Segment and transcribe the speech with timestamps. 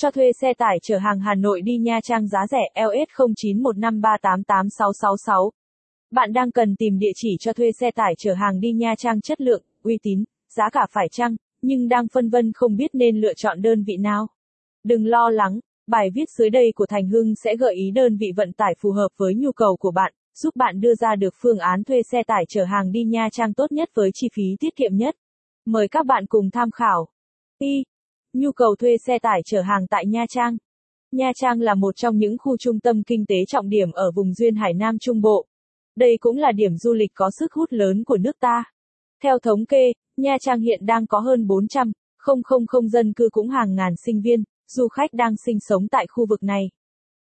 [0.00, 5.50] Cho thuê xe tải chở hàng Hà Nội đi Nha Trang giá rẻ LS 0915388666.
[6.10, 9.20] Bạn đang cần tìm địa chỉ cho thuê xe tải chở hàng đi Nha Trang
[9.20, 10.24] chất lượng, uy tín,
[10.56, 13.96] giá cả phải chăng, nhưng đang phân vân không biết nên lựa chọn đơn vị
[13.96, 14.26] nào.
[14.84, 18.32] Đừng lo lắng, bài viết dưới đây của Thành Hưng sẽ gợi ý đơn vị
[18.36, 21.58] vận tải phù hợp với nhu cầu của bạn, giúp bạn đưa ra được phương
[21.58, 24.76] án thuê xe tải chở hàng đi Nha Trang tốt nhất với chi phí tiết
[24.76, 25.16] kiệm nhất.
[25.64, 27.08] Mời các bạn cùng tham khảo.
[27.58, 27.84] Y.
[28.32, 30.56] Nhu cầu thuê xe tải chở hàng tại Nha Trang.
[31.12, 34.34] Nha Trang là một trong những khu trung tâm kinh tế trọng điểm ở vùng
[34.34, 35.46] duyên Hải Nam Trung Bộ.
[35.96, 38.64] Đây cũng là điểm du lịch có sức hút lớn của nước ta.
[39.22, 43.28] Theo thống kê, Nha Trang hiện đang có hơn 400, không không không dân cư
[43.32, 46.62] cũng hàng ngàn sinh viên, du khách đang sinh sống tại khu vực này.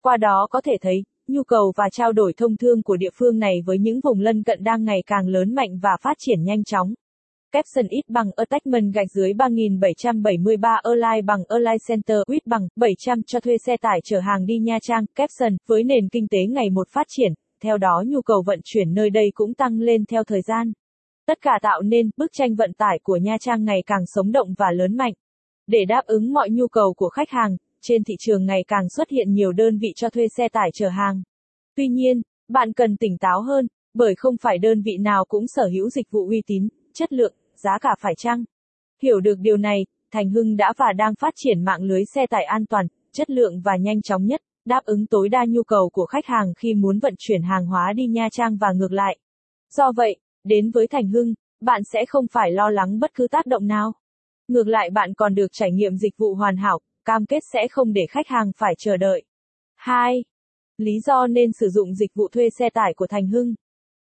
[0.03, 3.39] Qua đó có thể thấy, nhu cầu và trao đổi thông thương của địa phương
[3.39, 6.65] này với những vùng lân cận đang ngày càng lớn mạnh và phát triển nhanh
[6.65, 6.95] chóng.
[7.57, 13.41] Caption ít bằng attachment gạch dưới 3773 Align bằng Align Center ít bằng 700 cho
[13.41, 15.05] thuê xe tải chở hàng đi Nha Trang.
[15.15, 18.95] Caption, với nền kinh tế ngày một phát triển, theo đó nhu cầu vận chuyển
[18.95, 20.73] nơi đây cũng tăng lên theo thời gian.
[21.27, 24.55] Tất cả tạo nên bức tranh vận tải của Nha Trang ngày càng sống động
[24.59, 25.13] và lớn mạnh.
[25.67, 29.11] Để đáp ứng mọi nhu cầu của khách hàng, trên thị trường ngày càng xuất
[29.11, 31.23] hiện nhiều đơn vị cho thuê xe tải chở hàng.
[31.77, 35.69] Tuy nhiên, bạn cần tỉnh táo hơn, bởi không phải đơn vị nào cũng sở
[35.73, 38.45] hữu dịch vụ uy tín, chất lượng, giá cả phải chăng.
[39.03, 42.45] Hiểu được điều này, Thành Hưng đã và đang phát triển mạng lưới xe tải
[42.45, 46.07] an toàn, chất lượng và nhanh chóng nhất, đáp ứng tối đa nhu cầu của
[46.07, 49.19] khách hàng khi muốn vận chuyển hàng hóa đi Nha Trang và ngược lại.
[49.71, 53.47] Do vậy, đến với Thành Hưng, bạn sẽ không phải lo lắng bất cứ tác
[53.47, 53.93] động nào.
[54.49, 57.93] Ngược lại bạn còn được trải nghiệm dịch vụ hoàn hảo, cam kết sẽ không
[57.93, 59.25] để khách hàng phải chờ đợi.
[59.75, 60.25] 2.
[60.79, 63.55] Lý do nên sử dụng dịch vụ thuê xe tải của Thành Hưng.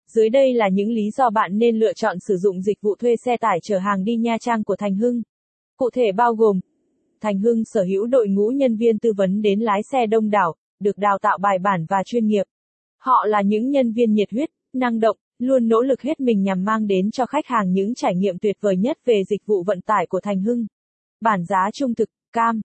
[0.08, 3.14] Dưới đây là những lý do bạn nên lựa chọn sử dụng dịch vụ thuê
[3.24, 5.22] xe tải chở hàng đi Nha Trang của Thành Hưng.
[5.76, 6.60] Cụ thể bao gồm
[7.20, 10.54] Thành Hưng sở hữu đội ngũ nhân viên tư vấn đến lái xe đông đảo,
[10.80, 12.44] được đào tạo bài bản và chuyên nghiệp.
[12.98, 16.64] Họ là những nhân viên nhiệt huyết, năng động, luôn nỗ lực hết mình nhằm
[16.64, 19.80] mang đến cho khách hàng những trải nghiệm tuyệt vời nhất về dịch vụ vận
[19.80, 20.66] tải của Thành Hưng.
[21.20, 22.60] Bản giá trung thực, cam,